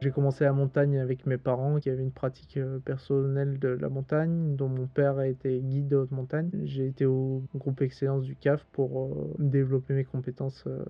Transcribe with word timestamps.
J'ai 0.00 0.12
commencé 0.12 0.44
la 0.44 0.52
montagne 0.52 0.96
avec 0.98 1.26
mes 1.26 1.38
parents 1.38 1.80
qui 1.80 1.90
avaient 1.90 2.04
une 2.04 2.12
pratique 2.12 2.56
euh, 2.56 2.78
personnelle 2.78 3.58
de 3.58 3.68
la 3.68 3.88
montagne, 3.88 4.54
dont 4.54 4.68
mon 4.68 4.86
père 4.86 5.18
a 5.18 5.26
été 5.26 5.58
guide 5.58 5.88
de 5.88 5.96
haute 5.96 6.12
montagne. 6.12 6.50
J'ai 6.62 6.86
été 6.86 7.04
au 7.04 7.42
groupe 7.56 7.82
Excellence 7.82 8.22
du 8.22 8.36
CAF 8.36 8.64
pour 8.70 9.02
euh, 9.02 9.34
développer 9.40 9.94
mes 9.94 10.04
compétences 10.04 10.62
euh, 10.68 10.84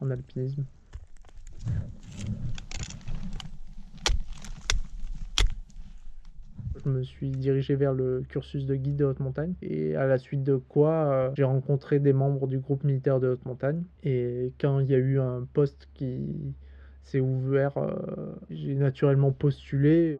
en 0.00 0.10
alpinisme. 0.10 0.64
Je 6.82 6.88
me 6.88 7.02
suis 7.02 7.30
dirigé 7.32 7.74
vers 7.74 7.92
le 7.92 8.22
cursus 8.26 8.64
de 8.64 8.74
guide 8.74 8.96
de 8.96 9.04
haute 9.04 9.20
montagne 9.20 9.52
et 9.60 9.94
à 9.94 10.06
la 10.06 10.16
suite 10.16 10.42
de 10.42 10.56
quoi 10.56 11.32
j'ai 11.36 11.44
rencontré 11.44 12.00
des 12.00 12.12
membres 12.14 12.48
du 12.48 12.58
groupe 12.58 12.82
militaire 12.82 13.20
de 13.20 13.28
haute 13.28 13.44
montagne 13.44 13.84
et 14.02 14.52
quand 14.58 14.80
il 14.80 14.88
y 14.88 14.94
a 14.94 14.98
eu 14.98 15.20
un 15.20 15.46
poste 15.52 15.88
qui 15.94 16.54
c'est 17.02 17.20
ouvert. 17.20 17.76
Euh, 17.78 18.34
j'ai 18.50 18.74
naturellement 18.74 19.32
postulé. 19.32 20.18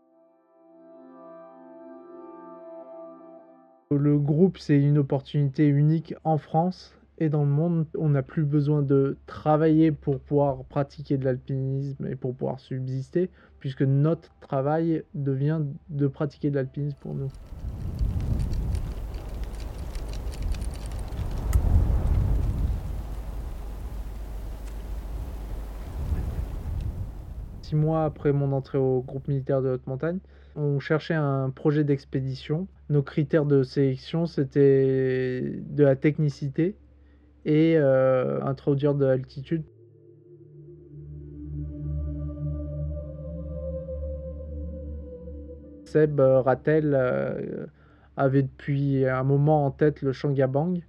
Le 3.91 4.19
groupe, 4.19 4.59
c'est 4.59 4.81
une 4.81 4.99
opportunité 4.99 5.67
unique 5.67 6.15
en 6.25 6.39
France 6.39 6.97
et 7.19 7.29
dans 7.29 7.45
le 7.45 7.51
monde. 7.51 7.87
On 7.99 8.11
n'a 8.11 8.23
plus 8.23 8.45
besoin 8.45 8.83
de 8.83 9.19
travailler 9.27 9.93
pour 9.93 10.19
pouvoir 10.19 10.65
pratiquer 10.65 11.19
de 11.19 11.25
l'alpinisme 11.25 12.07
et 12.07 12.17
pour 12.17 12.35
pouvoir 12.35 12.59
subsister, 12.59 13.31
puisque 13.59 13.83
notre 13.83 14.35
travail 14.41 15.05
devient 15.15 15.61
de 15.91 16.07
pratiquer 16.07 16.51
de 16.51 16.57
l'alpinisme 16.57 16.97
pour 17.01 17.15
nous. 17.15 17.29
Mois 27.77 28.05
après 28.05 28.33
mon 28.33 28.53
entrée 28.53 28.79
au 28.79 29.03
groupe 29.03 29.29
militaire 29.29 29.63
de 29.63 29.71
haute 29.71 29.87
montagne, 29.87 30.19
on 30.57 30.81
cherchait 30.81 31.15
un 31.15 31.51
projet 31.51 31.85
d'expédition. 31.85 32.69
Nos 32.89 33.03
critères 33.03 33.47
de 33.47 33.63
sélection, 33.63 34.27
c'était 34.27 35.61
de 35.71 35.85
la 35.85 35.97
technicité 35.97 36.77
et 37.45 37.77
euh, 37.77 38.43
introduire 38.43 38.95
de 38.95 39.07
l'altitude. 39.07 39.65
Seb 45.85 46.21
euh, 46.21 46.41
Rattel 46.41 46.95
euh, 46.95 47.67
avait 48.17 48.43
depuis 48.43 49.07
un 49.07 49.25
moment 49.25 49.67
en 49.67 49.71
tête 49.71 50.03
le 50.03 50.13
Changabang, 50.13 50.81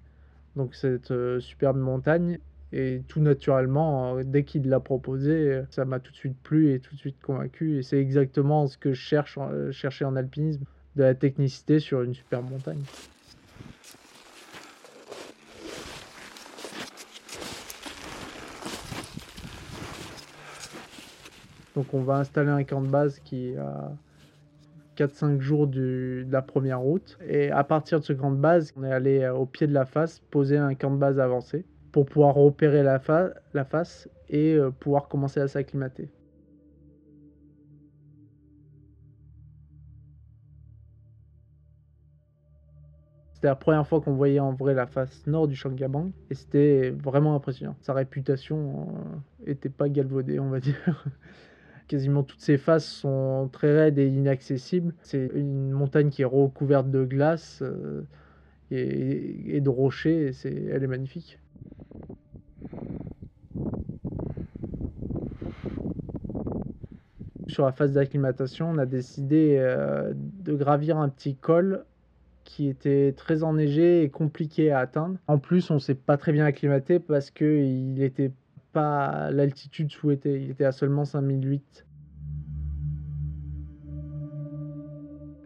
donc 0.56 0.76
cette 0.76 1.14
superbe 1.40 1.78
montagne, 1.78 2.40
et 2.73 3.03
tout 3.07 3.22
naturellement, 3.22 4.17
euh, 4.17 4.23
dès 4.25 4.44
qu'il 4.44 4.67
l'a 4.67 4.79
proposé, 4.79 5.61
ça 5.69 5.85
m'a 5.85 6.00
tout 6.00 6.11
de 6.11 6.17
suite 6.17 6.38
plu 6.41 6.73
et 6.73 6.79
tout 6.79 6.95
de 6.95 7.00
suite 7.00 7.22
convaincu. 7.22 7.78
Et 7.78 7.84
c'est 7.84 8.00
exactement 8.00 8.66
ce 8.66 8.78
que 8.79 8.94
je 8.94 9.00
cherche, 9.00 9.38
euh, 9.39 9.72
cherchais 9.72 10.06
en 10.06 10.16
alpinisme, 10.16 10.63
de 10.95 11.03
la 11.03 11.13
technicité 11.13 11.79
sur 11.79 12.01
une 12.01 12.16
superbe 12.16 12.50
montagne. 12.50 12.81
Donc 21.75 21.94
on 21.94 22.01
va 22.01 22.17
installer 22.17 22.50
un 22.50 22.63
camp 22.63 22.81
de 22.81 22.88
base 22.88 23.19
qui 23.19 23.55
a 23.55 23.91
4-5 24.97 25.41
jours 25.41 25.67
de 25.67 26.25
la 26.29 26.41
première 26.41 26.79
route. 26.79 27.19
Et 27.28 27.51
à 27.51 27.63
partir 27.63 28.00
de 28.00 28.05
ce 28.05 28.13
camp 28.13 28.31
de 28.31 28.38
base, 28.38 28.73
on 28.78 28.84
est 28.84 28.91
allé 28.91 29.28
au 29.28 29.45
pied 29.45 29.67
de 29.67 29.73
la 29.73 29.85
face 29.85 30.19
poser 30.31 30.57
un 30.57 30.73
camp 30.73 30.91
de 30.91 30.97
base 30.97 31.19
avancé 31.19 31.66
pour 31.94 32.08
pouvoir 32.08 32.34
repérer 32.34 32.81
la, 32.81 33.00
face 33.00 34.09
et 34.28 34.56
euh, 34.56 34.72
pouvoir 34.72 35.08
commencer 35.08 35.40
à 35.40 35.48
s'acclimater. 35.48 36.09
C'était 43.36 43.48
la 43.48 43.56
première 43.56 43.88
fois 43.88 44.02
qu'on 44.02 44.16
voyait 44.16 44.40
en 44.40 44.53
vrai 44.53 44.74
la 44.74 44.88
face 44.88 45.28
nord 45.28 45.48
du 45.48 45.56
Changabang 45.56 46.12
et 46.32 46.34
c'était 46.34 46.90
vraiment 46.90 47.36
impressionnant. 47.36 47.76
Sa 47.82 47.94
réputation 47.94 48.88
n'était 49.46 49.70
euh, 49.70 49.74
pas 49.78 49.88
galvaudée, 49.88 50.40
on 50.40 50.50
va 50.50 50.59
dire. 50.59 51.06
Quasiment 51.88 52.24
toutes 52.24 52.42
ses 52.42 52.58
faces 52.58 52.88
sont 52.88 53.50
très 53.52 53.72
raides 53.72 54.00
et 54.00 54.08
inaccessibles. 54.08 54.96
C'est 55.03 55.30
une 55.36 55.70
montagne 55.70 56.09
qui 56.09 56.24
est 56.24 56.26
recouverte 56.26 56.90
de 56.90 57.06
glace 57.06 57.59
euh, 57.62 58.02
et, 58.72 59.58
et, 59.58 59.62
de 59.62 59.70
rochers. 59.70 60.32
Et 60.46 60.66
elle 60.72 60.84
est 60.84 60.88
magnifique. 60.88 61.38
Sur 67.53 67.66
la 67.66 67.72
phase 67.72 67.91
d'acclimatation, 67.91 68.72
on 68.72 68.80
a 68.80 68.88
décidé 68.88 69.58
euh, 69.59 70.12
de 70.16 70.56
gravir 70.56 70.97
un 70.97 71.08
petit 71.08 71.36
col 71.36 71.86
qui 72.46 72.68
était 72.68 73.14
très 73.16 73.44
enneigé 73.44 74.02
et 74.02 74.09
compliqué 74.09 74.72
à 74.72 74.80
atteindre. 74.80 75.18
En 75.28 75.38
plus, 75.38 75.69
on 75.69 75.78
s'est 75.78 75.94
pas 75.94 76.18
très 76.18 76.31
bien 76.31 76.46
acclimaté 76.46 76.97
parce 76.97 77.30
qu'il 77.30 77.94
n'était 77.94 78.31
pas 78.72 79.30
l'altitude 79.30 79.91
souhaitée, 79.91 80.41
il 80.41 80.50
était 80.50 80.66
à 80.66 80.72
seulement 80.72 81.06
5008. 81.06 81.86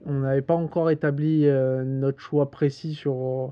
On 0.06 0.14
n'avait 0.14 0.42
pas 0.42 0.56
encore 0.56 0.90
établi 0.90 1.46
euh, 1.46 1.84
notre 1.84 2.22
choix 2.22 2.50
précis 2.50 2.94
sur 2.94 3.52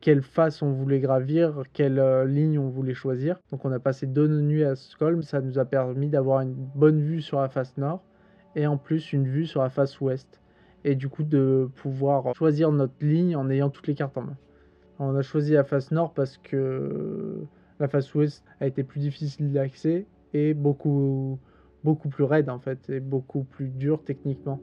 quelle 0.00 0.22
face 0.22 0.62
on 0.62 0.72
voulait 0.72 1.00
gravir, 1.00 1.62
quelle 1.72 1.98
euh, 1.98 2.24
ligne 2.24 2.58
on 2.58 2.68
voulait 2.68 2.94
choisir. 2.94 3.38
Donc 3.50 3.64
on 3.64 3.72
a 3.72 3.78
passé 3.78 4.06
deux 4.06 4.28
nuits 4.28 4.64
à 4.64 4.74
Stockholm, 4.76 5.22
ça 5.22 5.40
nous 5.40 5.58
a 5.58 5.64
permis 5.64 6.08
d'avoir 6.08 6.40
une 6.40 6.54
bonne 6.54 7.00
vue 7.00 7.20
sur 7.20 7.40
la 7.40 7.48
face 7.48 7.76
nord 7.76 8.02
et 8.56 8.66
en 8.66 8.76
plus 8.76 9.12
une 9.12 9.26
vue 9.26 9.46
sur 9.46 9.62
la 9.62 9.70
face 9.70 10.00
ouest. 10.00 10.40
Et 10.84 10.94
du 10.94 11.08
coup 11.08 11.24
de 11.24 11.68
pouvoir 11.76 12.34
choisir 12.34 12.72
notre 12.72 12.94
ligne 13.00 13.36
en 13.36 13.50
ayant 13.50 13.68
toutes 13.68 13.86
les 13.86 13.94
cartes 13.94 14.16
en 14.16 14.22
main. 14.22 14.36
On 14.98 15.14
a 15.14 15.22
choisi 15.22 15.52
la 15.52 15.64
face 15.64 15.90
nord 15.90 16.12
parce 16.14 16.38
que 16.38 17.44
la 17.78 17.88
face 17.88 18.14
ouest 18.14 18.44
a 18.60 18.66
été 18.66 18.82
plus 18.82 19.00
difficile 19.00 19.52
d'accès 19.52 20.06
et 20.32 20.54
beaucoup, 20.54 21.38
beaucoup 21.84 22.08
plus 22.08 22.24
raide 22.24 22.48
en 22.48 22.58
fait, 22.58 22.88
et 22.88 23.00
beaucoup 23.00 23.44
plus 23.44 23.68
dur 23.68 24.02
techniquement. 24.04 24.60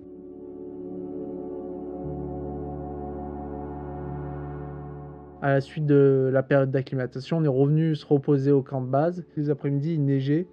À 5.42 5.50
la 5.50 5.62
suite 5.62 5.86
de 5.86 6.30
la 6.34 6.42
période 6.44 6.72
d'acclimatation, 6.72 7.38
on 7.38 7.44
est 7.44 7.48
revenu 7.48 7.96
se 7.96 8.06
reposer 8.06 8.52
au 8.52 8.64
camp 8.64 8.82
de 8.82 8.88
base. 8.88 9.24
Les 9.36 9.50
après-midi, 9.50 9.94
il 9.94 10.04
neigeait 10.04 10.48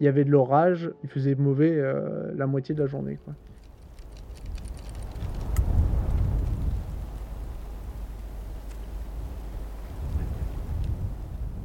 il 0.00 0.04
y 0.04 0.08
avait 0.08 0.24
de 0.24 0.30
l'orage, 0.30 0.90
il 1.02 1.08
faisait 1.08 1.34
mauvais 1.34 1.72
euh, 1.74 2.32
la 2.36 2.46
moitié 2.46 2.74
de 2.74 2.82
la 2.82 2.86
journée. 2.86 3.18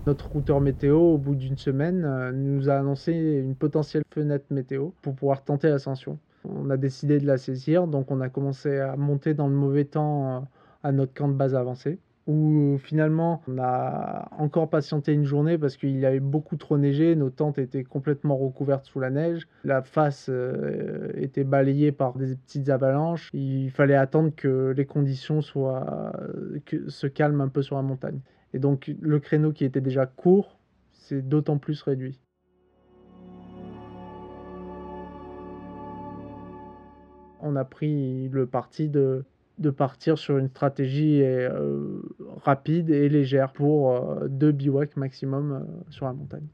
Notre 0.07 0.29
routeur 0.29 0.61
météo, 0.61 0.97
au 0.97 1.17
bout 1.17 1.35
d'une 1.35 1.57
semaine, 1.57 2.03
euh, 2.05 2.31
nous 2.31 2.69
a 2.69 2.75
annoncé 2.75 3.11
une 3.13 3.55
potentielle 3.55 4.03
fenêtre 4.09 4.45
météo 4.49 4.91
pour 5.01 5.13
pouvoir 5.13 5.43
tenter 5.43 5.69
l'ascension. 5.69 6.17
On 6.45 6.69
a 6.69 6.77
décidé 6.77 7.19
de 7.19 7.27
la 7.27 7.37
saisir, 7.37 7.85
donc 7.85 8.09
on 8.09 8.21
a 8.21 8.29
commencé 8.29 8.79
à 8.79 8.95
monter 8.95 9.33
dans 9.33 9.47
le 9.47 9.53
mauvais 9.53 9.85
temps 9.85 10.37
euh, 10.37 10.39
à 10.83 10.91
notre 10.91 11.13
camp 11.13 11.27
de 11.27 11.33
base 11.33 11.53
avancé 11.53 11.99
où 12.27 12.77
finalement 12.77 13.41
on 13.47 13.57
a 13.57 14.29
encore 14.37 14.69
patienté 14.69 15.13
une 15.13 15.25
journée 15.25 15.57
parce 15.57 15.77
qu'il 15.77 16.05
avait 16.05 16.19
beaucoup 16.19 16.55
trop 16.55 16.77
neigé, 16.77 17.15
nos 17.15 17.29
tentes 17.29 17.57
étaient 17.57 17.83
complètement 17.83 18.37
recouvertes 18.37 18.85
sous 18.85 18.99
la 18.99 19.09
neige, 19.09 19.47
la 19.63 19.81
face 19.81 20.27
euh, 20.29 21.11
était 21.15 21.43
balayée 21.43 21.91
par 21.91 22.17
des 22.17 22.35
petites 22.35 22.69
avalanches, 22.69 23.29
il 23.33 23.71
fallait 23.71 23.95
attendre 23.95 24.31
que 24.35 24.73
les 24.75 24.85
conditions 24.85 25.41
soient, 25.41 26.13
que, 26.65 26.89
se 26.89 27.07
calment 27.07 27.41
un 27.41 27.49
peu 27.49 27.61
sur 27.61 27.75
la 27.75 27.81
montagne. 27.81 28.19
Et 28.53 28.59
donc 28.59 28.93
le 28.99 29.19
créneau 29.19 29.51
qui 29.51 29.65
était 29.65 29.81
déjà 29.81 30.05
court, 30.05 30.59
c'est 30.91 31.27
d'autant 31.27 31.57
plus 31.57 31.81
réduit. 31.81 32.19
On 37.43 37.55
a 37.55 37.65
pris 37.65 38.29
le 38.29 38.45
parti 38.45 38.87
de 38.87 39.25
de 39.57 39.69
partir 39.69 40.17
sur 40.17 40.37
une 40.37 40.49
stratégie 40.49 41.21
euh, 41.21 42.01
rapide 42.43 42.89
et 42.89 43.09
légère 43.09 43.51
pour 43.51 43.91
euh, 43.91 44.27
deux 44.27 44.51
bivouacs 44.51 44.95
maximum 44.97 45.51
euh, 45.51 45.91
sur 45.91 46.05
la 46.05 46.13
montagne. 46.13 46.47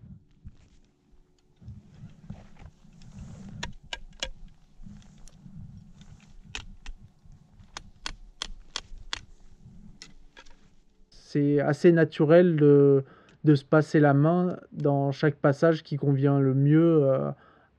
C'est 11.09 11.59
assez 11.59 11.91
naturel 11.91 12.55
de, 12.55 13.03
de, 13.43 13.55
se 13.55 13.63
passer 13.63 13.99
la 13.99 14.13
main 14.13 14.57
dans 14.71 15.11
chaque 15.11 15.35
passage 15.35 15.83
qui 15.83 15.97
convient 15.97 16.39
le 16.39 16.53
mieux 16.53 17.05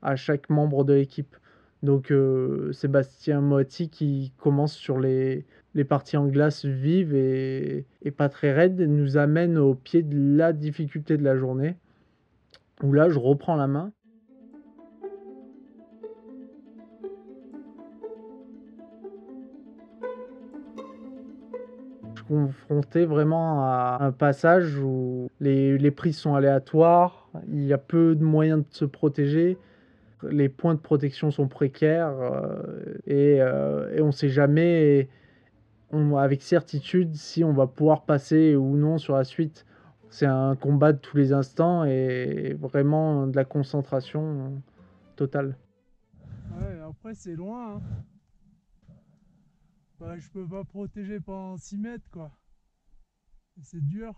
à 0.01 0.15
chaque 0.15 0.49
membre 0.49 0.85
de 0.85 0.93
l'équipe. 0.93 1.35
Donc 1.81 2.11
euh, 2.11 2.73
Sébastien 2.73 3.39
Motti 3.39 3.89
qui 3.89 4.33
commence 4.37 4.73
sur 4.73 4.99
les, 4.99 5.45
les 5.75 5.85
parties 5.85 6.17
en 6.17 6.27
glace 6.27 6.65
vives 6.65 7.15
et, 7.15 7.85
et, 8.01 8.11
pas 8.11 8.27
très 8.27 8.51
raides 8.51 8.81
nous 8.81 9.17
amène 9.17 9.57
au 9.57 9.75
pied 9.75 10.03
de 10.03 10.37
la 10.37 10.51
difficulté 10.51 11.15
de 11.15 11.23
la 11.23 11.37
journée 11.37 11.77
où 12.83 12.91
là 12.91 13.09
je 13.09 13.17
reprends 13.17 13.55
la 13.55 13.67
main. 13.67 13.93
Je 22.15 22.21
suis 22.21 22.25
confronté 22.27 23.05
vraiment 23.05 23.63
à 23.63 23.99
un 24.01 24.11
passage 24.11 24.77
où 24.77 25.29
les, 25.39 25.77
les 25.77 25.91
prises 25.91 26.17
sont 26.17 26.35
aléatoires, 26.35 27.29
il 27.47 27.65
y 27.65 27.71
a 27.71 27.77
peu 27.77 28.15
de 28.15 28.23
moyens 28.23 28.59
de 28.59 28.73
se 28.73 28.85
protéger 28.85 29.57
les 30.23 30.49
points 30.49 30.75
de 30.75 30.79
protection 30.79 31.31
sont 31.31 31.47
précaires 31.47 32.09
euh, 32.09 32.61
euh, 33.09 33.95
et, 33.95 34.01
on 34.01 34.07
ne 34.07 34.11
sait 34.11 34.29
jamais 34.29 35.09
avec 36.17 36.41
certitude 36.41 37.15
si 37.15 37.43
on 37.43 37.53
va 37.53 37.67
pouvoir 37.67 38.05
passer 38.05 38.55
ou 38.55 38.77
non 38.77 38.97
sur 38.97 39.15
la 39.15 39.23
suite. 39.23 39.65
C'est 40.09 40.25
un 40.25 40.55
combat 40.55 40.93
de 40.93 40.97
tous 40.97 41.17
les 41.17 41.33
instants 41.33 41.83
et 41.85 42.55
vraiment 42.59 43.27
de 43.27 43.35
la 43.35 43.45
concentration 43.45 44.61
totale. 45.15 45.55
Après 46.83 47.13
c'est 47.13 47.35
loin. 47.35 47.75
Hein. 47.75 47.81
Bah, 49.99 50.17
je 50.17 50.29
peux 50.29 50.47
pas 50.47 50.63
protéger 50.63 51.19
pendant 51.19 51.57
6 51.57 51.77
mètres 51.77 52.09
quoi. 52.11 52.31
C'est 53.61 53.85
dur. 53.85 54.13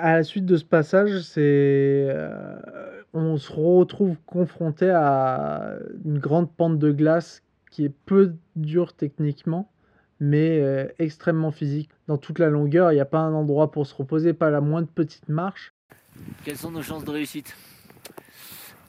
À 0.00 0.12
la 0.16 0.24
suite 0.24 0.46
de 0.46 0.56
ce 0.56 0.64
passage, 0.64 1.20
c'est 1.20 1.40
euh, 2.08 2.58
on 3.12 3.36
se 3.36 3.52
retrouve 3.52 4.16
confronté 4.26 4.90
à 4.90 5.74
une 6.04 6.18
grande 6.18 6.50
pente 6.50 6.78
de 6.78 6.90
glace 6.90 7.42
qui 7.70 7.84
est 7.84 7.94
peu 8.06 8.34
dure 8.56 8.92
techniquement, 8.94 9.70
mais 10.18 10.60
euh, 10.60 10.86
extrêmement 10.98 11.50
physique. 11.50 11.90
Dans 12.08 12.18
toute 12.18 12.38
la 12.38 12.48
longueur, 12.48 12.92
il 12.92 12.96
n'y 12.96 13.00
a 13.00 13.06
pas 13.06 13.20
un 13.20 13.32
endroit 13.34 13.70
pour 13.70 13.86
se 13.86 13.94
reposer, 13.94 14.32
pas 14.32 14.50
la 14.50 14.60
moindre 14.60 14.88
petite 14.88 15.28
marche. 15.28 15.72
Quelles 16.44 16.56
sont 16.56 16.70
nos 16.70 16.82
chances 16.82 17.04
de 17.04 17.10
réussite? 17.10 17.56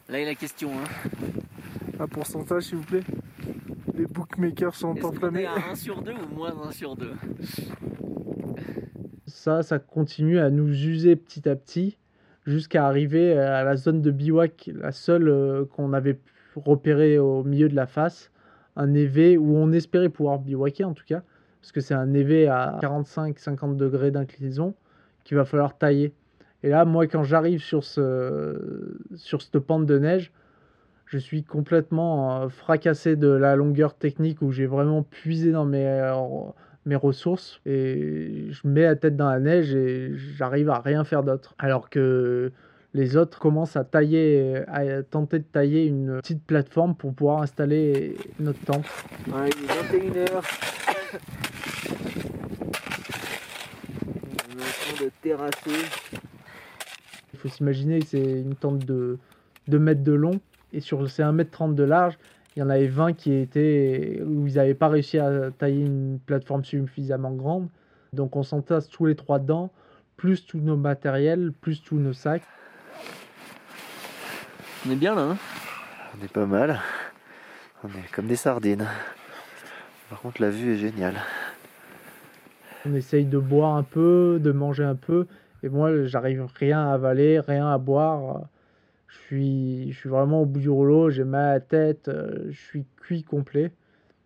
Là 0.10 0.20
est 0.20 0.26
la 0.26 0.36
question. 0.36 0.72
Hein. 0.72 1.10
Un 2.00 2.08
pourcentage, 2.08 2.64
s'il 2.64 2.78
vous 2.78 2.84
plaît 2.84 3.04
Les 3.96 4.06
bookmakers 4.06 4.76
sont 4.76 4.98
enflammés. 5.06 5.46
à 5.46 5.56
1 5.72 5.76
sur 5.76 6.02
2 6.02 6.12
ou 6.12 6.36
moins 6.36 6.54
1 6.68 6.72
sur 6.72 6.96
2 6.96 7.12
ça, 9.32 9.64
ça 9.64 9.80
continue 9.80 10.40
à 10.40 10.50
nous 10.50 10.68
user 10.68 11.16
petit 11.16 11.48
à 11.50 11.56
petit 11.56 11.98
jusqu'à 12.46 12.86
arriver 12.86 13.38
à 13.38 13.64
la 13.64 13.76
zone 13.76 14.02
de 14.02 14.12
bivouac, 14.12 14.70
la 14.74 14.92
seule 14.92 15.30
euh, 15.30 15.66
qu'on 15.66 15.94
avait 15.94 16.20
repérée 16.56 17.18
au 17.18 17.44
milieu 17.44 17.70
de 17.70 17.76
la 17.76 17.86
face, 17.86 18.32
un 18.76 18.88
névé 18.88 19.38
où 19.38 19.56
on 19.56 19.72
espérait 19.72 20.10
pouvoir 20.10 20.40
bivouaquer 20.40 20.84
en 20.84 20.94
tout 20.94 21.06
cas, 21.06 21.22
parce 21.62 21.72
que 21.72 21.82
c'est 21.82 21.94
un 21.94 22.08
névé 22.08 22.48
à 22.48 22.80
45-50 22.82 23.76
degrés 23.76 24.12
d'inclinaison 24.12 24.74
qu'il 25.24 25.38
va 25.38 25.46
falloir 25.46 25.78
tailler. 25.78 26.14
Et 26.64 26.70
là, 26.70 26.86
moi, 26.86 27.08
quand 27.08 27.24
j'arrive 27.24 27.62
sur, 27.62 27.84
ce, 27.84 28.98
sur 29.16 29.42
cette 29.42 29.60
pente 29.60 29.86
de 29.86 29.98
neige, 29.98 30.32
je 31.06 31.18
suis 31.18 31.44
complètement 31.44 32.44
euh, 32.44 32.50
fracassé 32.50 33.16
de 33.16 33.28
la 33.28 33.56
longueur 33.56 33.96
technique 33.96 34.42
où 34.42 34.52
j'ai 34.52 34.66
vraiment 34.66 35.04
puisé 35.04 35.52
dans 35.52 35.66
mes 35.66 35.86
mes 36.86 36.96
ressources 36.96 37.62
et 37.66 38.48
je 38.50 38.68
mets 38.68 38.84
la 38.84 38.96
tête 38.96 39.16
dans 39.16 39.30
la 39.30 39.40
neige 39.40 39.76
et 39.76 40.14
j'arrive 40.16 40.70
à 40.70 40.80
rien 40.80 41.04
faire 41.04 41.24
d'autre. 41.24 41.54
Alors 41.60 41.90
que 41.90 42.52
les 42.94 43.16
autres 43.16 43.40
commencent 43.40 43.78
à 43.78 43.84
tailler, 43.84 44.64
à 44.68 45.04
tenter 45.04 45.40
de 45.40 45.44
tailler 45.44 45.86
une 45.86 46.18
petite 46.18 46.44
plateforme 46.44 46.96
pour 46.96 47.14
pouvoir 47.14 47.42
installer 47.42 48.18
notre 48.40 48.60
tente. 48.60 48.86
Ouais, 49.28 49.50
il 49.50 49.64
est 49.64 50.26
21h. 50.26 50.42
On 54.50 54.60
est 54.60 54.62
en 54.62 54.96
train 54.96 55.06
de 55.06 55.12
terrasser. 55.22 55.86
Il 57.34 57.40
faut 57.40 57.48
s'imaginer 57.48 58.00
que 58.00 58.08
c'est 58.08 58.42
une 58.42 58.56
tente 58.56 58.80
de 58.80 59.18
2 59.68 59.80
mètres 59.80 60.04
de 60.04 60.14
long 60.14 60.40
et 60.74 60.82
sur 60.82 61.10
c'est 61.10 61.24
1 61.24 61.32
mètre 61.32 61.52
30 61.52 61.76
de 61.76 61.84
large 61.84 62.18
il 62.56 62.60
y 62.60 62.64
en 62.64 62.70
avait 62.70 62.88
20 62.88 63.14
qui 63.14 63.34
étaient 63.34 64.22
où 64.26 64.48
ils 64.48 64.56
n'avaient 64.56 64.74
pas 64.74 64.90
réussi 64.90 65.18
à 65.18 65.52
tailler 65.52 65.86
une 65.86 66.20
plateforme 66.26 66.66
suffisamment 66.66 67.32
grande. 67.32 67.70
Donc 68.14 68.36
on 68.36 68.44
s'entasse 68.44 68.90
tous 68.90 69.06
les 69.06 69.16
trois 69.16 69.40
dedans, 69.40 69.72
plus 70.18 70.46
tous 70.46 70.60
nos 70.60 70.76
matériels, 70.76 71.54
plus 71.62 71.82
tous 71.82 71.98
nos 71.98 72.14
sacs. 72.14 72.44
On 74.86 74.92
est 74.92 74.96
bien 74.96 75.16
là, 75.16 75.22
hein? 75.22 75.38
On 76.18 76.26
est 76.26 76.32
pas 76.32 76.46
mal. 76.46 76.80
On 77.84 77.88
est 77.88 78.12
comme 78.14 78.28
des 78.28 78.36
sardines. 78.36 78.88
Par 80.10 80.20
contre, 80.20 80.42
la 80.42 80.50
vue 80.50 80.74
est 80.74 80.78
géniale. 80.78 81.16
On 82.86 82.94
essaye 82.96 83.26
de 83.26 83.38
boire 83.38 83.76
un 83.76 83.84
peu, 83.84 84.40
de 84.42 84.52
manger 84.52 84.84
un 84.84 84.96
peu. 84.96 85.28
Et 85.64 85.70
moi, 85.70 86.06
j'arrive 86.06 86.48
rien 86.56 86.90
à 86.90 86.94
avaler, 86.94 87.40
rien 87.40 87.72
à 87.72 87.78
boire 87.78 88.42
je 89.12 89.18
suis, 89.18 89.92
je 89.92 89.98
suis 89.98 90.10
vraiment 90.10 90.42
au 90.42 90.46
bout 90.46 90.60
du 90.60 90.70
rouleau, 90.70 91.10
j'ai 91.10 91.26
mal 91.26 91.56
à 91.56 91.60
tête, 91.60 92.08
euh, 92.08 92.46
je 92.50 92.60
suis 92.60 92.86
cuit 92.98 93.24
complet. 93.24 93.72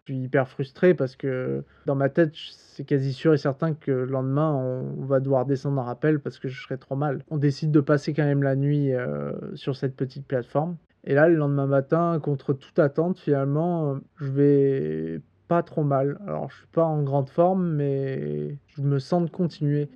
Je 0.06 0.14
suis 0.14 0.22
hyper 0.22 0.48
frustré 0.48 0.94
parce 0.94 1.16
que 1.16 1.64
dans 1.88 1.96
ma 1.96 2.10
tête, 2.10 2.32
c'est 2.36 2.84
quasi 2.84 3.12
sûr 3.12 3.34
et 3.34 3.38
certain 3.38 3.74
que 3.74 3.90
le 3.90 4.06
lendemain, 4.06 4.54
on 4.54 5.04
va 5.06 5.20
devoir 5.20 5.48
descendre 5.48 5.82
en 5.82 5.84
rappel 5.84 6.20
parce 6.20 6.38
que 6.38 6.48
je 6.48 6.62
serai 6.62 6.78
trop 6.78 6.96
mal. 6.96 7.24
On 7.32 7.38
décide 7.38 7.72
de 7.72 7.80
passer 7.80 8.14
quand 8.14 8.26
même 8.26 8.44
la 8.44 8.56
nuit 8.56 8.94
euh, 8.94 9.32
sur 9.56 9.76
cette 9.76 9.96
petite 9.96 10.28
plateforme. 10.28 10.78
Et 11.06 11.16
là, 11.16 11.28
le 11.28 11.36
lendemain 11.36 11.66
matin, 11.66 12.20
contre 12.22 12.54
toute 12.54 12.78
attente, 12.78 13.18
finalement, 13.18 13.98
je 14.18 14.32
vais 14.32 15.22
pas 15.48 15.64
trop 15.64 15.84
mal. 15.84 16.20
Alors, 16.28 16.52
je 16.52 16.58
suis 16.58 16.68
pas 16.68 16.84
en 16.84 17.02
grande 17.02 17.30
forme, 17.30 17.68
mais 17.74 18.58
je 18.68 18.82
me 18.84 19.00
sens 19.00 19.24
de 19.24 19.30
continuer. 19.30 19.90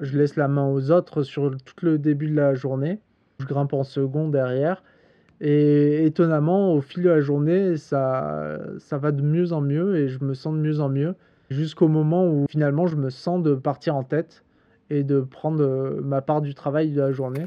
Je 0.00 0.18
laisse 0.18 0.36
la 0.36 0.48
main 0.48 0.66
aux 0.66 0.90
autres 0.90 1.22
sur 1.22 1.56
tout 1.56 1.86
le 1.86 1.98
début 1.98 2.28
de 2.28 2.34
la 2.34 2.54
journée. 2.54 3.00
Je 3.38 3.46
grimpe 3.46 3.72
en 3.72 3.82
second 3.82 4.28
derrière. 4.28 4.82
Et 5.40 6.04
étonnamment, 6.06 6.72
au 6.72 6.80
fil 6.80 7.02
de 7.02 7.08
la 7.08 7.20
journée, 7.20 7.76
ça, 7.76 8.58
ça 8.78 8.98
va 8.98 9.12
de 9.12 9.22
mieux 9.22 9.52
en 9.52 9.60
mieux 9.60 9.96
et 9.96 10.08
je 10.08 10.22
me 10.24 10.34
sens 10.34 10.54
de 10.54 10.60
mieux 10.60 10.80
en 10.80 10.88
mieux. 10.88 11.14
Jusqu'au 11.50 11.88
moment 11.88 12.26
où 12.26 12.46
finalement 12.48 12.86
je 12.86 12.96
me 12.96 13.10
sens 13.10 13.42
de 13.42 13.54
partir 13.54 13.94
en 13.94 14.02
tête 14.02 14.44
et 14.90 15.04
de 15.04 15.20
prendre 15.20 15.62
euh, 15.62 16.00
ma 16.02 16.22
part 16.22 16.40
du 16.40 16.54
travail 16.54 16.90
de 16.90 17.00
la 17.00 17.12
journée. 17.12 17.46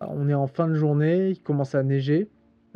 on 0.00 0.28
est 0.28 0.34
en 0.34 0.46
fin 0.46 0.68
de 0.68 0.74
journée, 0.74 1.30
il 1.30 1.40
commence 1.40 1.74
à 1.74 1.82
neiger. 1.82 2.28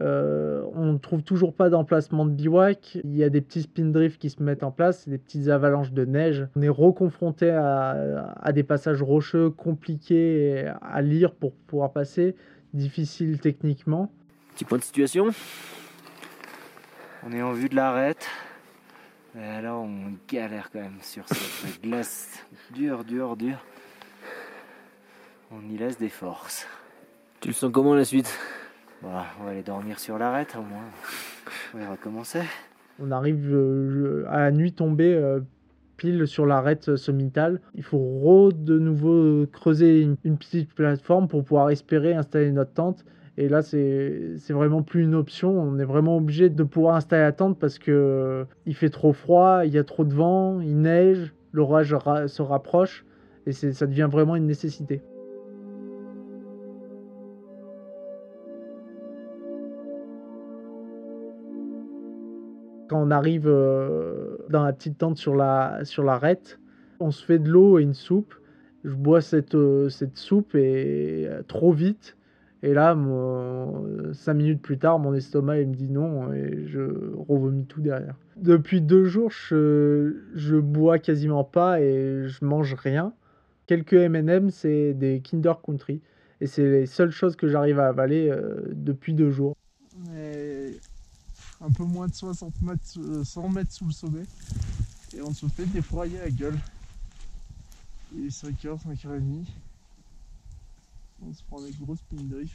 Euh, 0.03 0.65
on 0.75 0.93
ne 0.93 0.99
trouve 0.99 1.23
toujours 1.23 1.55
pas 1.55 1.71
d'emplacement 1.71 2.27
de 2.27 2.31
bivouac. 2.33 2.99
Il 3.05 3.17
y 3.17 3.23
a 3.23 3.29
des 3.29 3.41
petits 3.41 3.63
spin 3.63 3.85
drifts 3.85 4.21
qui 4.21 4.31
se 4.31 4.43
mettent 4.43 4.65
en 4.65 4.73
place, 4.73 5.09
des 5.09 5.19
petites 5.19 5.49
avalanches 5.49 5.93
de 5.93 6.05
neige. 6.05 6.49
On 6.57 6.63
est 6.63 6.69
reconfronté 6.69 7.51
à, 7.51 8.35
à 8.41 8.53
des 8.53 8.65
passages 8.65 9.01
rocheux 9.01 9.51
compliqués 9.51 10.67
à 10.81 11.03
lire 11.03 11.35
pour 11.35 11.53
pouvoir 11.53 11.93
passer, 11.93 12.35
difficiles 12.75 13.39
techniquement. 13.39 14.11
Petit 14.55 14.65
point 14.65 14.79
de 14.79 14.83
situation. 14.83 15.29
On 17.25 17.33
est 17.33 17.43
en 17.43 17.53
vue 17.53 17.69
de 17.69 17.77
l'arête. 17.77 18.27
Et 19.37 19.63
là, 19.63 19.77
on 19.77 20.15
galère 20.29 20.71
quand 20.73 20.81
même 20.81 20.99
sur 21.01 21.27
cette 21.29 21.81
glace 21.81 22.45
dure, 22.75 23.05
dure, 23.05 23.37
dure. 23.37 23.65
On 25.51 25.63
y 25.71 25.79
laisse 25.79 25.97
des 25.97 26.09
forces. 26.09 26.67
Tu 27.41 27.49
le 27.49 27.55
sens 27.55 27.71
comment 27.73 27.95
la 27.95 28.05
suite? 28.05 28.39
Voilà, 29.03 29.25
on 29.41 29.45
va 29.45 29.51
aller 29.51 29.63
dormir 29.63 29.99
sur 29.99 30.17
l'arête 30.19 30.55
au 30.57 30.63
moins. 30.63 30.85
On 31.75 31.79
va 31.79 31.91
recommencer. 31.91 32.41
On 33.03 33.11
arrive 33.11 33.49
euh, 33.53 34.25
à 34.29 34.41
la 34.41 34.51
nuit 34.53 34.73
tombée 34.73 35.13
euh, 35.15 35.41
pile 35.97 36.27
sur 36.27 36.47
l'arête 36.47 36.95
sommitale. 36.97 37.61
Il 37.75 37.83
faut 37.83 38.51
de 38.55 38.79
nouveau 38.79 39.47
creuser 39.47 40.03
une, 40.03 40.37
petite 40.37 40.73
plateforme 40.75 41.27
pour 41.27 41.43
pouvoir 41.43 41.71
espérer 41.71 42.15
installer 42.15 42.53
notre 42.53 42.73
tente. 42.73 43.05
Et 43.39 43.49
là, 43.49 43.63
c'est 43.63 44.35
c'est 44.37 44.53
vraiment 44.53 44.83
plus 44.83 45.03
une 45.05 45.15
option. 45.15 45.51
On 45.59 45.79
est 45.79 45.85
vraiment 45.85 46.17
obligé 46.19 46.49
de 46.51 46.63
pouvoir 46.63 46.97
installer 46.97 47.23
la 47.23 47.33
tente 47.33 47.59
parce 47.59 47.79
que 47.79 47.91
euh, 47.91 48.45
il 48.67 48.75
fait 48.77 48.91
trop 48.91 49.13
froid, 49.13 49.63
il 49.65 49.73
y 49.73 49.79
a 49.79 49.85
trop 49.85 50.05
de 50.05 50.15
vent, 50.15 50.61
il 50.61 50.79
neige, 50.81 51.33
l'orage 51.53 51.95
ra- 51.95 52.29
se 52.29 52.43
rapproche 52.43 53.05
et 53.47 53.53
c'est- 53.53 53.73
ça 53.73 53.87
devient 53.87 54.09
vraiment 54.11 54.37
une 54.37 54.47
nécessité. 54.47 55.01
On 62.93 63.11
arrive 63.11 63.47
euh, 63.47 64.37
dans 64.49 64.65
la 64.65 64.73
petite 64.73 64.99
tente 64.99 65.17
sur 65.17 65.35
la 65.35 65.81
sur 65.85 66.05
l'arête, 66.05 66.59
on 67.01 67.11
se 67.11 67.25
fait 67.25 67.39
de 67.39 67.51
l'eau 67.51 67.79
et 67.79 67.83
une 67.83 67.95
soupe. 67.95 68.35
Je 68.85 68.95
bois 68.95 69.21
cette, 69.21 69.55
euh, 69.55 69.89
cette 69.89 70.17
soupe 70.17 70.55
et 70.55 71.27
euh, 71.29 71.43
trop 71.43 71.73
vite. 71.73 72.17
Et 72.65 72.75
là, 72.75 72.97
cinq 74.13 74.35
minutes 74.35 74.63
plus 74.63 74.79
tard, 74.79 75.01
mon 75.01 75.15
estomac 75.15 75.61
il 75.61 75.69
me 75.69 75.75
dit 75.75 75.91
non 75.91 76.33
et 76.33 76.65
je 76.67 77.13
revomis 77.29 77.65
tout 77.65 77.81
derrière. 77.81 78.15
Depuis 78.37 78.81
deux 78.81 79.05
jours, 79.05 79.33
je, 79.33 80.15
je 80.35 80.57
bois 80.57 81.01
quasiment 81.01 81.43
pas 81.43 81.81
et 81.81 82.29
je 82.29 82.45
mange 82.45 82.75
rien. 82.75 83.15
Quelques 83.67 83.95
M&M, 83.95 84.51
c'est 84.51 84.95
des 84.95 85.21
Kinder 85.21 85.55
Country. 85.61 86.03
Et 86.41 86.47
c'est 86.47 86.63
les 86.63 86.87
seules 86.87 87.11
choses 87.11 87.35
que 87.35 87.49
j'arrive 87.49 87.81
à 87.81 87.89
avaler 87.89 88.33
depuis 88.71 89.15
deux 89.15 89.31
jours. 89.31 89.57
Un 91.65 91.71
peu 91.71 91.85
moins 91.85 92.09
de 92.09 92.15
60 92.15 92.61
mètres, 92.63 92.81
euh, 92.99 93.23
100 93.25 93.49
mètres 93.51 93.73
sous 93.73 93.87
le 93.87 93.93
sommet. 93.93 94.25
Et 95.17 95.23
on 95.23 95.33
se 95.33 95.47
fait 95.47 95.67
défroyer 95.67 96.19
la 96.19 96.31
gueule. 96.31 96.59
Il 98.15 98.27
est 98.27 98.29
5h, 98.29 98.79
5h30. 98.83 99.47
On 101.25 101.33
se 101.33 101.43
prend 101.45 101.63
des 101.63 101.71
grosses 101.73 102.01
drift. 102.11 102.53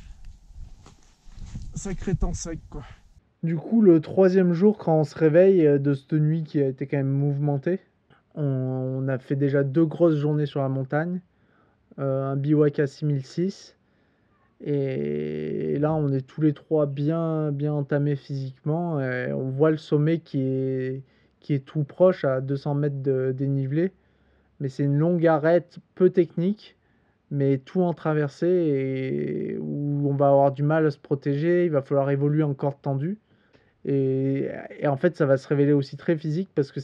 Sacré 1.73 2.15
temps 2.15 2.33
sec 2.33 2.59
quoi. 2.69 2.83
Du 3.43 3.55
coup, 3.55 3.81
le 3.81 4.01
troisième 4.01 4.51
jour, 4.51 4.77
quand 4.77 4.99
on 4.99 5.03
se 5.03 5.15
réveille 5.15 5.65
euh, 5.65 5.77
de 5.77 5.93
cette 5.93 6.13
nuit 6.13 6.43
qui 6.43 6.59
a 6.59 6.67
été 6.67 6.87
quand 6.87 6.97
même 6.97 7.07
mouvementée, 7.07 7.79
on, 8.35 8.43
on 8.43 9.07
a 9.07 9.17
fait 9.19 9.35
déjà 9.37 9.63
deux 9.63 9.85
grosses 9.85 10.17
journées 10.17 10.47
sur 10.47 10.61
la 10.61 10.69
montagne, 10.69 11.21
euh, 11.99 12.31
un 12.31 12.35
bivouac 12.35 12.79
à 12.79 12.87
6006, 12.87 13.76
et 14.61 15.77
là 15.79 15.93
on 15.93 16.11
est 16.11 16.25
tous 16.25 16.41
les 16.41 16.53
trois 16.53 16.85
bien, 16.87 17.51
bien 17.51 17.73
entamés 17.73 18.15
physiquement, 18.15 18.95
on 18.95 19.49
voit 19.49 19.71
le 19.71 19.77
sommet 19.77 20.19
qui 20.19 20.41
est, 20.41 21.03
qui 21.39 21.53
est 21.53 21.65
tout 21.65 21.83
proche, 21.83 22.25
à 22.25 22.41
200 22.41 22.75
mètres 22.75 23.01
de 23.01 23.31
dénivelé, 23.31 23.91
mais 24.59 24.69
c'est 24.69 24.83
une 24.83 24.97
longue 24.97 25.25
arête 25.27 25.79
peu 25.95 26.09
technique, 26.09 26.77
mais 27.31 27.57
tout 27.59 27.81
en 27.81 27.93
traversée 27.93 28.47
et 28.47 29.57
où 29.59 30.09
on 30.09 30.15
va 30.15 30.29
avoir 30.29 30.51
du 30.51 30.63
mal 30.63 30.85
à 30.85 30.91
se 30.91 30.97
protéger, 30.99 31.65
il 31.65 31.71
va 31.71 31.81
falloir 31.81 32.09
évoluer 32.09 32.43
en 32.43 32.53
corde 32.53 32.81
tendue. 32.81 33.19
Et, 33.85 34.49
et 34.79 34.87
en 34.87 34.97
fait, 34.97 35.15
ça 35.15 35.25
va 35.25 35.37
se 35.37 35.47
révéler 35.47 35.73
aussi 35.73 35.97
très 35.97 36.17
physique 36.17 36.49
parce 36.55 36.71
que 36.71 36.79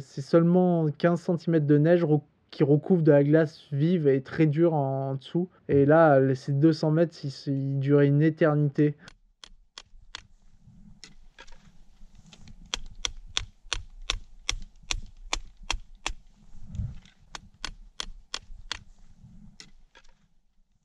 c'est 0.00 0.20
seulement 0.20 0.88
15 0.98 1.20
cm 1.38 1.66
de 1.66 1.78
neige 1.78 2.04
qui 2.50 2.64
recouvre 2.64 3.02
de 3.02 3.12
la 3.12 3.24
glace 3.24 3.66
vive 3.72 4.08
et 4.08 4.22
très 4.22 4.46
dure 4.46 4.74
en, 4.74 5.14
dessous. 5.14 5.48
Et 5.68 5.86
là, 5.86 6.20
ces 6.34 6.52
200 6.52 6.90
mètres, 6.90 7.16
ils, 7.24 7.78
durent 7.78 8.00
une 8.00 8.22
éternité. 8.22 8.94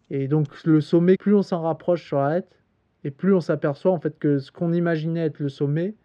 Et 0.09 0.27
donc 0.27 0.47
le 0.63 0.79
sommet, 0.79 1.17
plus 1.17 1.33
on 1.33 1.41
s'en 1.41 1.63
rapproche 1.63 2.05
sur 2.05 2.19
la 2.19 2.37
hête, 2.37 2.59
et 3.03 3.09
plus 3.09 3.33
on 3.33 3.41
s'aperçoit 3.41 3.91
en 3.91 3.99
fait 3.99 4.19
que 4.19 4.37
ce 4.37 4.51
qu'on 4.51 4.71
imaginait 4.71 5.25
être 5.25 5.39
le 5.39 5.49
sommet 5.49 5.95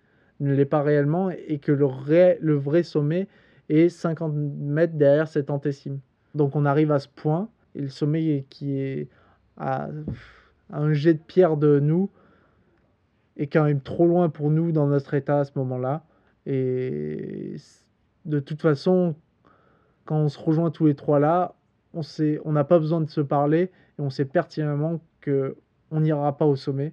ne 0.41 0.55
l'est 0.55 0.65
pas 0.65 0.83
réellement, 0.83 1.29
et 1.29 1.59
que 1.59 1.73
le, 1.73 1.87
le 2.41 2.55
vrai 2.55 2.83
sommet 2.85 3.29
est 3.69 3.89
50 3.89 4.33
mètres 4.35 4.95
derrière 4.95 5.29
cette 5.29 5.51
antessime. 5.51 6.01
Donc 6.35 6.57
on 6.57 6.65
arrive 6.65 6.93
à 6.93 6.99
ce 6.99 7.09
point, 7.09 7.49
et 7.75 7.83
le 7.83 7.89
sommet 7.89 8.45
qui 8.49 8.79
est 8.79 9.09
à, 9.57 9.89
un 10.71 10.93
jet 10.93 11.15
de 11.15 11.19
pierre 11.19 11.57
de 11.57 11.81
nous 11.81 12.11
est 13.37 13.47
quand 13.47 13.65
même 13.65 13.81
trop 13.81 14.07
loin 14.07 14.29
pour 14.29 14.51
nous 14.51 14.73
dans 14.73 14.87
notre 14.87 15.15
état 15.15 15.41
à 15.41 15.45
ce 15.45 15.53
moment-là. 15.57 16.05
Et 16.47 17.57
de 18.25 18.41
toute 18.41 18.61
façon, 18.61 19.15
quand 20.05 20.17
on 20.17 20.29
se 20.29 20.39
rejoint 20.39 20.71
tous 20.71 20.87
les 20.87 20.95
trois 20.95 21.19
là, 21.19 21.55
on 21.95 22.03
on 22.45 22.53
n'a 22.53 22.65
pas 22.65 22.79
besoin 22.79 23.01
de 23.01 23.11
se 23.11 23.21
parler 23.21 23.71
et 23.99 24.01
on 24.01 24.11
sait 24.11 24.25
pertinemment 24.25 25.01
que 25.21 25.57
on 25.91 26.01
n'ira 26.01 26.37
pas 26.37 26.45
au 26.45 26.57
sommet 26.57 26.93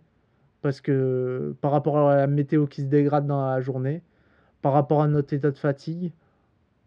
parce 0.61 0.81
que 0.81 1.55
par 1.61 1.71
rapport 1.71 2.09
à 2.09 2.15
la 2.15 2.27
météo 2.27 2.65
qui 2.65 2.81
se 2.81 2.87
dégrade 2.87 3.27
dans 3.27 3.45
la 3.45 3.61
journée, 3.61 4.01
par 4.61 4.73
rapport 4.73 5.03
à 5.03 5.07
notre 5.07 5.33
état 5.33 5.51
de 5.51 5.57
fatigue, 5.57 6.11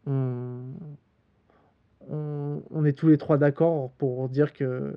on, 0.08 0.74
est 2.84 2.92
tous 2.92 3.08
les 3.08 3.18
trois 3.18 3.38
d'accord 3.38 3.90
pour 3.98 4.28
dire 4.28 4.52
que 4.52 4.94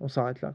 on 0.00 0.08
s'arrête 0.08 0.40
là. 0.40 0.54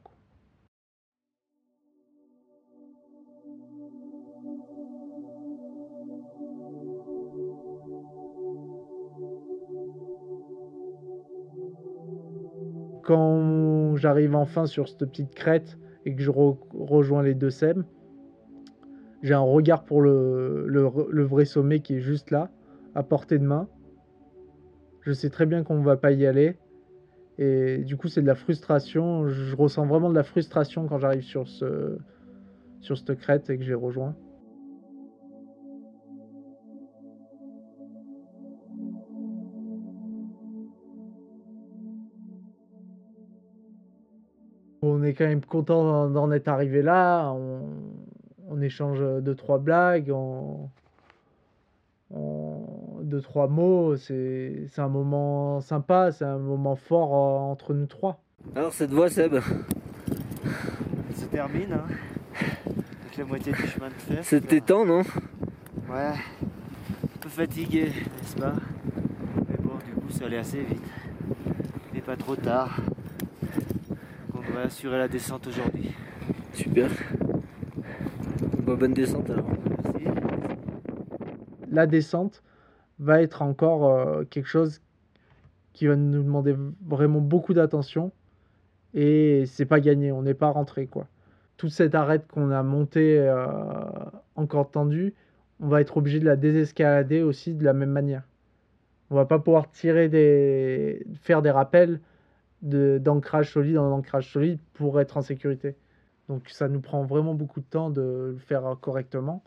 Quand 13.04 13.96
j'arrive 13.96 14.36
enfin 14.36 14.68
sur 14.68 14.88
cette 14.88 15.00
petite 15.00 15.34
crête 15.34 15.80
et 16.06 16.14
que 16.14 16.22
je 16.22 16.30
re- 16.30 16.58
rejoins 16.74 17.24
les 17.24 17.34
deux 17.34 17.50
SEM, 17.50 17.84
j'ai 19.24 19.34
un 19.34 19.40
regard 19.40 19.84
pour 19.84 20.02
le 20.02 21.24
vrai 21.24 21.46
sommet 21.46 21.80
qui 21.80 21.96
est 21.96 22.02
juste 22.02 22.30
là, 22.30 22.52
à 23.00 23.04
portée 23.04 23.40
de 23.40 23.46
main. 23.46 23.70
Je 25.02 25.14
sais 25.14 25.30
très 25.30 25.46
bien 25.46 25.64
qu'on 25.64 25.82
va 25.82 25.96
pas 25.96 26.12
y 26.12 26.26
aller. 26.26 26.58
Et 27.38 27.78
du 27.86 27.96
coup, 27.96 28.10
c'est 28.10 28.22
de 28.22 28.28
la 28.28 28.36
frustration. 28.36 29.26
Je 29.30 29.56
ressens 29.56 29.86
vraiment 29.86 30.10
de 30.10 30.16
la 30.16 30.24
frustration 30.24 30.86
quand 30.86 31.00
j'arrive 31.00 31.22
sur, 31.24 31.48
ce, 31.48 31.98
sur 32.82 32.98
cette 32.98 33.18
crête 33.18 33.50
et 33.50 33.58
que 33.58 33.64
j'ai 33.64 33.74
rejoint. 33.74 34.16
On 44.82 45.04
est 45.04 45.14
quand 45.14 45.26
même 45.28 45.44
content 45.46 46.10
d'en- 46.10 46.32
être 46.32 46.50
arrivé 46.50 46.82
là. 46.82 47.32
On, 48.50 48.62
échange 48.62 49.00
deux, 49.22 49.36
trois 49.36 49.60
blagues, 49.60 50.12
on- 50.12 50.68
deux, 53.10 53.22
trois 53.22 53.48
mots. 53.48 53.98
C'est 53.98 54.68
c'est 54.72 54.82
un 54.82 54.88
moment 54.88 55.60
sympa, 55.60 56.12
c'est 56.12 56.26
un 56.26 56.38
moment 56.38 56.76
fort 56.76 57.14
euh, 57.14 57.52
entre 57.52 57.74
nous 57.74 57.88
trois. 57.88 58.22
Alors 58.56 58.72
cette 58.72 58.92
voix 58.92 59.10
Seb, 59.10 59.36
Elle 59.36 61.16
se 61.16 61.26
termine, 61.26 61.74
hein. 61.74 61.84
Avec 63.02 63.18
la 63.18 63.26
moitié 63.26 63.52
du 63.52 63.68
chemin 63.68 63.90
de 63.90 63.94
fer. 63.94 64.24
c'était 64.24 64.62
temps 64.62 64.86
non? 64.86 65.02
Ouais. 65.90 66.14
Un 67.04 67.18
peu 67.20 67.30
fatigué, 67.30 67.86
n'est-ce 67.86 68.36
pas? 68.38 68.54
Mais 69.50 69.58
bon, 69.62 69.74
du 69.86 69.94
coup, 70.00 70.10
ça 70.12 70.26
allait 70.26 70.38
assez 70.38 70.62
vite. 70.62 70.82
N'est 71.94 72.02
pas 72.02 72.16
trop 72.16 72.36
tard. 72.36 72.80
Donc 74.34 74.44
on 74.50 74.54
va 74.54 74.62
assurer 74.62 74.98
la 74.98 75.08
descente 75.08 75.48
aujourd'hui. 75.48 75.92
Super. 76.54 76.90
Bon, 78.60 78.76
bonne 78.76 78.94
descente 78.94 79.30
alors. 79.30 79.48
Merci. 79.84 80.06
La 81.72 81.88
descente 81.88 82.42
va 83.00 83.22
être 83.22 83.42
encore 83.42 83.90
euh, 83.90 84.24
quelque 84.26 84.48
chose 84.48 84.82
qui 85.74 85.88
va 85.88 85.96
nous 85.96 86.24
demander 86.24 86.56
vraiment 86.86 87.22
beaucoup 87.22 87.54
d'attention 87.54 88.12
et 88.94 89.44
c'est 89.46 89.66
pas 89.66 89.80
gagné, 89.80 90.12
on 90.12 90.24
n'est 90.24 90.34
pas 90.34 90.50
rentré 90.50 90.88
quoi. 90.88 91.08
Toute 91.58 91.72
cette 91.72 91.96
arête 91.96 92.28
qu'on 92.28 92.52
a 92.52 92.64
montée 92.64 93.20
euh, 93.20 93.46
encore 94.36 94.72
tendue, 94.72 95.14
on 95.60 95.68
va 95.68 95.82
être 95.82 95.98
obligé 95.98 96.20
de 96.20 96.26
la 96.26 96.36
désescalader 96.36 97.22
aussi 97.22 97.54
de 97.54 97.64
la 97.64 97.74
même 97.74 97.92
manière. 97.92 98.24
On 99.10 99.16
va 99.16 99.26
pas 99.26 99.40
pouvoir 99.40 99.70
tirer 99.72 100.08
des, 100.08 101.06
faire 101.22 101.42
des 101.42 101.52
rappels 101.52 102.00
d'ancrage 102.62 103.52
solide 103.54 103.78
en 103.78 103.92
ancrage 103.92 104.32
solide 104.32 104.60
pour 104.74 105.00
être 105.00 105.18
en 105.18 105.22
sécurité. 105.22 105.76
Donc 106.28 106.50
ça 106.50 106.68
nous 106.68 106.82
prend 106.82 107.04
vraiment 107.04 107.34
beaucoup 107.34 107.60
de 107.60 107.66
temps 107.66 107.90
de 107.90 108.32
le 108.34 108.38
faire 108.38 108.76
correctement 108.82 109.44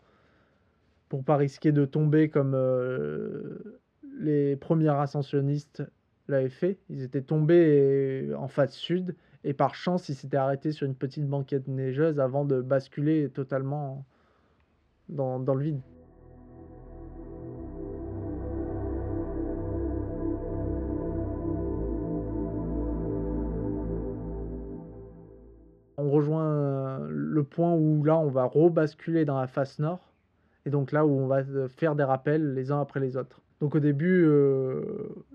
pour 1.13 1.23
pas 1.23 1.37
risquer 1.37 1.71
de 1.71 1.85
tomber 1.85 2.27
comme 2.27 2.55
euh, 2.55 3.79
les 4.17 4.55
premiers 4.55 4.89
ascensionnistes 4.89 5.83
l'avaient 6.27 6.49
fait. 6.49 6.79
Ils 6.89 7.03
étaient 7.03 7.21
tombés 7.21 8.31
en 8.35 8.47
face 8.47 8.73
sud 8.73 9.15
et 9.43 9.53
par 9.53 9.75
chance 9.75 10.09
ils 10.09 10.15
s'étaient 10.15 10.37
arrêtés 10.37 10.71
sur 10.71 10.87
une 10.87 10.95
petite 10.95 11.27
banquette 11.27 11.67
neigeuse 11.67 12.19
avant 12.19 12.45
de 12.45 12.61
basculer 12.61 13.29
totalement 13.29 14.07
dans, 15.07 15.39
dans 15.39 15.53
le 15.53 15.63
vide. 15.63 15.81
on 25.95 26.09
rejoint 26.09 26.51
euh, 26.51 27.07
le 27.07 27.43
point 27.43 27.71
où 27.75 28.03
là 28.03 28.17
on 28.17 28.29
va 28.29 28.45
rebasculer 28.45 29.25
dans 29.25 29.39
la 29.39 29.45
face 29.45 29.77
nord 29.77 30.12
et 30.65 30.69
donc 30.69 30.91
là 30.91 31.05
où 31.05 31.11
on 31.11 31.27
va 31.27 31.39
euh, 31.39 31.67
faire 31.67 31.95
des 31.95 32.03
rappels 32.03 32.53
les 32.53 32.71
uns 32.71 32.81
après 32.81 32.99
les 32.99 33.17
autres. 33.17 33.41
Donc 33.59 33.75
au 33.75 33.79
début 33.79 34.25
euh, 34.25 34.83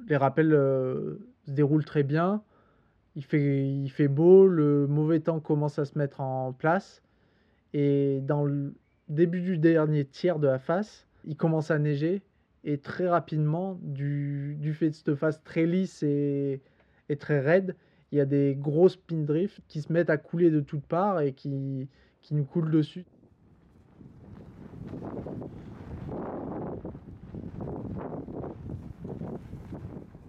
les 0.08 0.16
rappels 0.16 0.50
se 0.50 1.50
déroulent 1.50 1.84
très 1.84 2.02
bien, 2.02 2.42
il 3.16 3.24
fait, 3.24 3.66
il 3.68 3.88
fait 3.88 4.08
beau, 4.08 4.46
le 4.46 4.86
mauvais 4.86 5.20
temps 5.20 5.40
commence 5.40 5.78
à 5.78 5.84
se 5.84 5.98
mettre 5.98 6.20
en 6.20 6.52
place 6.52 7.02
et 7.74 8.20
dans 8.22 8.44
le 8.44 8.74
début 9.08 9.40
du 9.40 9.58
dernier 9.58 10.04
tiers 10.04 10.38
de 10.38 10.46
la 10.46 10.58
face 10.58 11.06
il 11.24 11.36
commence 11.36 11.70
à 11.70 11.78
neiger 11.78 12.22
et 12.64 12.78
très 12.78 13.08
rapidement 13.08 13.78
du, 13.82 14.74
fait 14.74 14.90
de 14.90 14.94
cette 14.94 15.14
face 15.14 15.42
très 15.42 15.66
lisse 15.66 16.02
et, 16.02 16.60
très 17.18 17.40
raide 17.40 17.74
il 18.12 18.18
y 18.18 18.20
a 18.20 18.26
des 18.26 18.56
grosses 18.58 18.94
spindrifts 18.94 19.60
qui 19.68 19.82
se 19.82 19.92
mettent 19.92 20.10
à 20.10 20.16
couler 20.16 20.50
de 20.50 20.60
toutes 20.60 20.86
parts 20.86 21.20
et 21.20 21.32
qui, 21.32 21.88
qui 22.22 22.34
nous 22.34 22.44
coulent 22.44 22.70
dessus. 22.70 23.04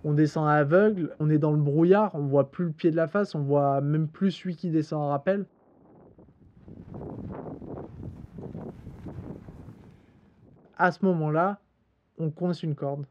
On 0.04 0.13
descend 0.13 0.48
à 0.48 0.54
aveugle, 0.56 1.16
on 1.20 1.30
est 1.30 1.38
dans 1.38 1.51
le 1.51 1.62
brouillard, 1.62 2.13
on 2.16 2.25
voit 2.28 2.51
plus 2.51 2.66
le 2.66 2.72
pied 2.72 2.92
de 2.92 2.96
la 2.96 3.08
face, 3.08 3.36
on 3.36 3.44
voit 3.44 3.82
même 3.82 4.08
plus 4.10 4.32
celui 4.32 4.56
qui 4.56 4.70
descend 4.72 5.01
en 5.01 5.10
rappel. 5.10 5.46
À 10.78 10.92
ce 10.92 11.04
moment-là, 11.06 11.62
on 12.18 12.32
coince 12.32 12.63
une 12.63 12.75
corde 12.75 13.06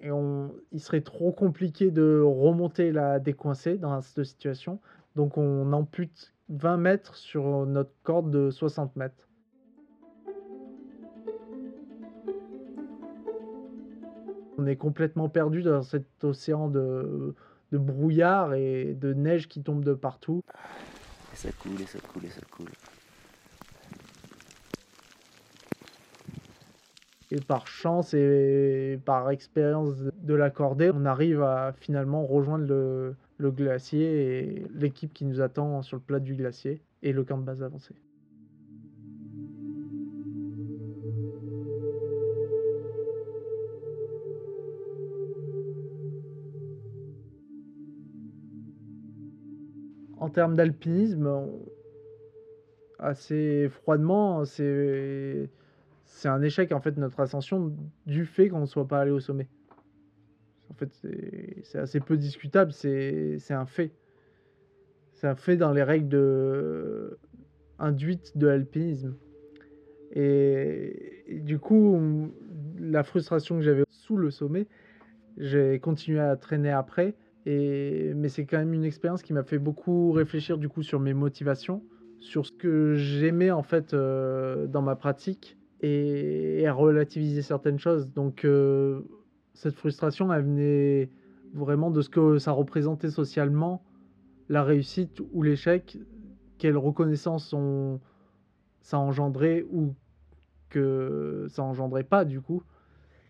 et 0.00 0.10
on, 0.10 0.54
il 0.72 0.80
serait 0.80 1.00
trop 1.02 1.32
compliqué 1.32 1.90
de 1.90 2.20
remonter 2.20 2.92
la 2.92 3.18
décoincer 3.18 3.78
dans 3.78 4.00
cette 4.02 4.24
situation. 4.24 4.80
Donc 5.16 5.38
on 5.38 5.72
ampute 5.72 6.34
20 6.50 6.76
mètres 6.78 7.16
sur 7.16 7.66
notre 7.66 7.92
corde 8.02 8.30
de 8.30 8.50
60 8.50 8.96
mètres. 8.96 9.29
On 14.60 14.66
est 14.66 14.76
complètement 14.76 15.30
perdu 15.30 15.62
dans 15.62 15.80
cet 15.80 16.22
océan 16.22 16.68
de, 16.68 17.34
de 17.72 17.78
brouillard 17.78 18.52
et 18.52 18.92
de 18.92 19.14
neige 19.14 19.48
qui 19.48 19.62
tombe 19.62 19.82
de 19.82 19.94
partout. 19.94 20.42
Et 21.32 21.36
ça 21.36 21.48
coule, 21.52 21.80
et 21.80 21.86
ça 21.86 21.98
coule, 21.98 22.26
et 22.26 22.28
ça 22.28 22.42
coule. 22.50 22.68
Et 27.30 27.40
par 27.40 27.66
chance 27.68 28.12
et 28.12 29.00
par 29.06 29.30
expérience 29.30 29.94
de 29.96 30.34
l'accorder, 30.34 30.90
on 30.92 31.06
arrive 31.06 31.42
à 31.42 31.72
finalement 31.80 32.26
rejoindre 32.26 32.66
le, 32.66 33.14
le 33.38 33.50
glacier 33.50 34.02
et 34.02 34.66
l'équipe 34.74 35.14
qui 35.14 35.24
nous 35.24 35.40
attend 35.40 35.80
sur 35.80 35.96
le 35.96 36.02
plat 36.02 36.20
du 36.20 36.34
glacier 36.34 36.82
et 37.02 37.14
le 37.14 37.24
camp 37.24 37.38
de 37.38 37.44
base 37.44 37.62
avancé. 37.62 37.94
En 50.20 50.28
termes 50.28 50.54
d'alpinisme, 50.54 51.48
assez 52.98 53.68
froidement, 53.70 54.44
c'est 54.44 55.48
un 56.24 56.42
échec 56.42 56.72
en 56.72 56.80
fait 56.80 56.96
notre 56.98 57.20
ascension 57.20 57.74
du 58.06 58.26
fait 58.26 58.50
qu'on 58.50 58.60
ne 58.60 58.66
soit 58.66 58.86
pas 58.86 59.00
allé 59.00 59.10
au 59.10 59.20
sommet. 59.20 59.48
En 60.70 60.74
fait, 60.74 60.92
c'est 61.62 61.78
assez 61.78 62.00
peu 62.00 62.16
discutable, 62.16 62.72
c'est 62.72 63.40
un 63.50 63.66
fait. 63.66 63.92
C'est 65.14 65.26
un 65.26 65.34
fait 65.34 65.56
dans 65.56 65.72
les 65.72 65.82
règles 65.82 67.16
induites 67.78 68.36
de 68.36 68.46
l'alpinisme. 68.46 69.16
Et... 70.12 71.40
du 71.42 71.58
coup, 71.58 71.98
la 72.78 73.02
frustration 73.02 73.56
que 73.56 73.62
j'avais 73.62 73.84
sous 73.88 74.16
le 74.16 74.30
sommet, 74.30 74.66
j'ai 75.38 75.80
continué 75.80 76.20
à 76.20 76.36
traîner 76.36 76.70
après. 76.70 77.14
Et... 77.46 78.12
Mais 78.14 78.28
c'est 78.28 78.44
quand 78.44 78.58
même 78.58 78.74
une 78.74 78.84
expérience 78.84 79.22
qui 79.22 79.32
m'a 79.32 79.42
fait 79.42 79.58
beaucoup 79.58 80.12
réfléchir 80.12 80.58
du 80.58 80.68
coup 80.68 80.82
sur 80.82 81.00
mes 81.00 81.14
motivations, 81.14 81.82
sur 82.18 82.46
ce 82.46 82.52
que 82.52 82.94
j'aimais 82.94 83.50
en 83.50 83.62
fait 83.62 83.94
euh, 83.94 84.66
dans 84.66 84.82
ma 84.82 84.96
pratique 84.96 85.58
et, 85.80 86.66
à 86.66 86.72
relativiser 86.72 87.42
certaines 87.42 87.78
choses. 87.78 88.08
Donc 88.12 88.44
euh, 88.44 89.00
cette 89.54 89.74
frustration, 89.74 90.32
elle 90.32 90.44
venait 90.44 91.10
vraiment 91.54 91.90
de 91.90 92.02
ce 92.02 92.08
que 92.08 92.38
ça 92.38 92.52
représentait 92.52 93.10
socialement, 93.10 93.82
la 94.48 94.62
réussite 94.62 95.20
ou 95.32 95.42
l'échec, 95.42 95.98
quelle 96.58 96.76
reconnaissance 96.76 97.52
on, 97.52 98.00
ça 98.82 98.98
engendrait 98.98 99.64
ou 99.70 99.94
que 100.68 101.46
ça 101.48 101.62
engendrait 101.62 102.04
pas 102.04 102.24
du 102.24 102.40
coup. 102.40 102.62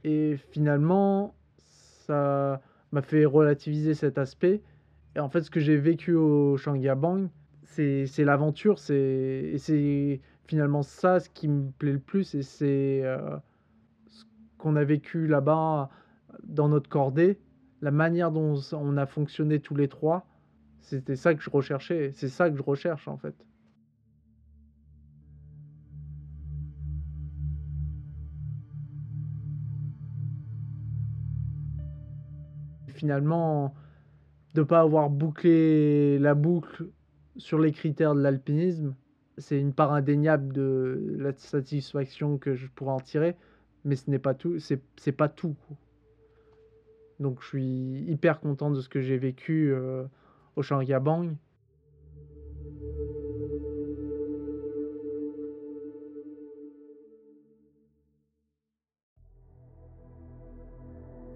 Et 0.04 0.36
finalement, 0.50 1.34
ça 1.58 2.60
m'a 2.92 3.02
fait 3.02 3.24
relativiser 3.24 3.94
cet 3.94 4.18
aspect. 4.18 4.62
Et 5.16 5.20
en 5.20 5.28
fait, 5.28 5.42
ce 5.42 5.50
que 5.50 5.60
j'ai 5.60 5.76
vécu 5.76 6.14
au 6.14 6.56
Shangyabang, 6.56 7.28
c'est 7.64 8.24
l'aventure, 8.24 8.78
c'est 8.78 10.20
finalement 10.46 10.82
ça 10.82 11.20
ce 11.20 11.30
qui 11.30 11.46
me 11.46 11.70
plaît 11.70 11.92
le 11.92 12.00
plus 12.00 12.34
et 12.34 12.42
c'est 12.42 13.02
euh, 13.04 13.36
ce 14.08 14.24
qu'on 14.58 14.74
a 14.74 14.82
vécu 14.82 15.28
là-bas 15.28 15.90
dans 16.42 16.68
notre 16.68 16.90
cordée, 16.90 17.38
la 17.80 17.92
manière 17.92 18.32
dont 18.32 18.60
on 18.72 18.96
a 18.96 19.06
fonctionné 19.06 19.60
tous 19.60 19.76
les 19.76 19.86
trois, 19.86 20.26
c'était 20.80 21.14
ça 21.14 21.34
que 21.34 21.42
je 21.42 21.50
recherchais, 21.50 22.10
c'est 22.14 22.28
ça 22.28 22.50
que 22.50 22.56
je 22.56 22.62
recherche 22.62 23.06
en 23.06 23.16
fait. 23.16 23.34
Finalement, 33.00 33.74
de 34.52 34.60
ne 34.60 34.66
pas 34.66 34.80
avoir 34.80 35.08
bouclé 35.08 36.18
la 36.18 36.34
boucle 36.34 36.86
sur 37.38 37.58
les 37.58 37.72
critères 37.72 38.14
de 38.14 38.20
l'alpinisme, 38.20 38.94
c'est 39.38 39.58
une 39.58 39.72
part 39.72 39.94
indéniable 39.94 40.52
de 40.52 41.16
la 41.18 41.32
satisfaction 41.32 42.36
que 42.36 42.54
je 42.54 42.66
pourrais 42.66 42.92
en 42.92 43.00
tirer, 43.00 43.36
mais 43.86 43.96
ce 43.96 44.10
n'est 44.10 44.18
pas 44.18 44.34
tout. 44.34 44.58
C'est 44.58 45.12
pas 45.12 45.30
tout. 45.30 45.56
Donc 47.20 47.40
je 47.40 47.46
suis 47.46 48.04
hyper 48.06 48.38
content 48.38 48.70
de 48.70 48.82
ce 48.82 48.90
que 48.90 49.00
j'ai 49.00 49.16
vécu 49.16 49.72
euh, 49.72 50.04
au 50.56 50.60
Changyabang. 50.60 51.36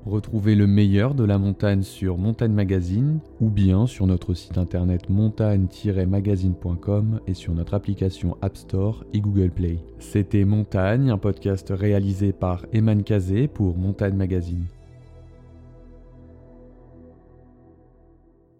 Retrouvez 0.07 0.55
le 0.55 0.67
meilleur 0.67 1.15
de 1.15 1.25
la 1.25 1.39
montagne 1.39 1.83
sur 1.83 2.19
Montagne 2.19 2.53
Magazine 2.53 3.21
ou 3.41 3.49
bien 3.49 3.87
sur 3.87 4.07
notre 4.07 4.35
site 4.35 4.59
internet 4.59 5.09
montagne-magazine.com 5.09 7.21
et 7.27 7.33
sur 7.33 7.55
notre 7.55 7.73
application 7.73 8.37
App 8.43 8.59
Store 8.59 9.03
et 9.15 9.23
Google 9.23 9.51
Play. 9.51 9.79
C'était 9.99 10.45
Montagne, 10.45 11.09
un 11.09 11.17
podcast 11.17 11.73
réalisé 11.75 12.35
par 12.35 12.67
Eman 12.75 13.03
Kazé 13.03 13.49
pour 13.49 13.79
Montagne 13.79 14.15
Magazine. 14.15 14.67